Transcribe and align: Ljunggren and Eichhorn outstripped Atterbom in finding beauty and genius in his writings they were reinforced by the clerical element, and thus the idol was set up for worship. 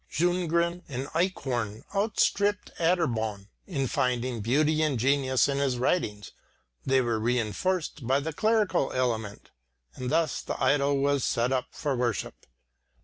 Ljunggren 0.11 0.81
and 0.89 1.07
Eichhorn 1.13 1.83
outstripped 1.95 2.71
Atterbom 2.79 3.49
in 3.67 3.85
finding 3.85 4.41
beauty 4.41 4.81
and 4.81 4.97
genius 4.97 5.47
in 5.47 5.59
his 5.59 5.77
writings 5.77 6.31
they 6.83 7.01
were 7.01 7.19
reinforced 7.19 8.07
by 8.07 8.19
the 8.19 8.33
clerical 8.33 8.91
element, 8.93 9.51
and 9.93 10.09
thus 10.09 10.41
the 10.41 10.59
idol 10.59 10.97
was 10.97 11.23
set 11.23 11.51
up 11.51 11.67
for 11.69 11.95
worship. 11.95 12.47